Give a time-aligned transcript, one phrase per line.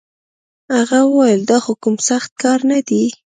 [0.75, 3.03] هغه وويل دا خو کوم سخت کار نه دی.